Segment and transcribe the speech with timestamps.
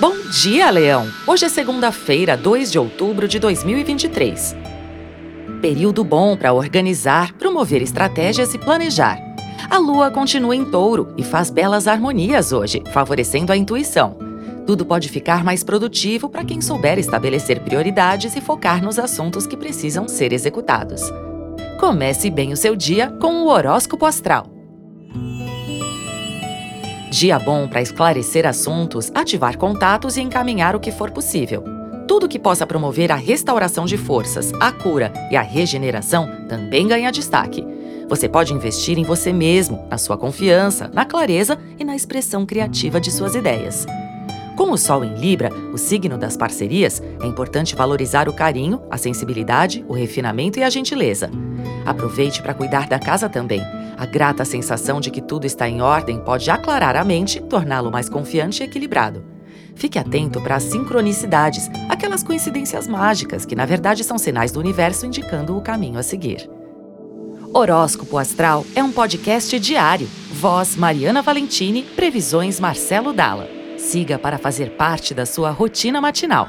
[0.00, 1.06] Bom dia, Leão!
[1.26, 4.56] Hoje é segunda-feira, 2 de outubro de 2023.
[5.60, 9.18] Período bom para organizar, promover estratégias e planejar.
[9.68, 14.16] A lua continua em touro e faz belas harmonias hoje, favorecendo a intuição.
[14.66, 19.54] Tudo pode ficar mais produtivo para quem souber estabelecer prioridades e focar nos assuntos que
[19.54, 21.02] precisam ser executados.
[21.78, 24.59] Comece bem o seu dia com o horóscopo astral.
[27.10, 31.64] Dia bom para esclarecer assuntos, ativar contatos e encaminhar o que for possível.
[32.06, 37.10] Tudo que possa promover a restauração de forças, a cura e a regeneração também ganha
[37.10, 37.66] destaque.
[38.08, 43.00] Você pode investir em você mesmo, na sua confiança, na clareza e na expressão criativa
[43.00, 43.86] de suas ideias.
[44.60, 48.98] Com o Sol em Libra, o signo das parcerias, é importante valorizar o carinho, a
[48.98, 51.30] sensibilidade, o refinamento e a gentileza.
[51.86, 53.62] Aproveite para cuidar da casa também.
[53.96, 58.10] A grata sensação de que tudo está em ordem pode aclarar a mente, torná-lo mais
[58.10, 59.24] confiante e equilibrado.
[59.74, 65.06] Fique atento para as sincronicidades, aquelas coincidências mágicas que, na verdade, são sinais do universo
[65.06, 66.50] indicando o caminho a seguir.
[67.54, 70.06] Horóscopo Astral é um podcast diário.
[70.34, 73.59] Voz Mariana Valentini, previsões Marcelo Dalla.
[73.80, 76.48] Siga para fazer parte da sua rotina matinal.